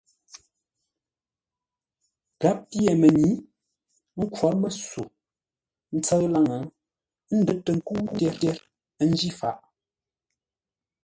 Gháp 2.41 2.57
pyê 2.69 2.91
mənyǐ, 3.01 3.29
ə́ 4.17 4.23
nkhwǒr 4.25 4.53
məsô 4.61 5.03
ńtsə́ʉ 5.97 6.23
laŋə́ 6.33 6.61
ə́ 7.29 7.33
ndə́r 7.39 7.57
tə 7.65 7.71
nkə́u 7.77 7.99
tyer, 8.37 8.57
ə́ 9.01 9.05
njǐ 9.11 9.29
faʼ. 9.39 9.57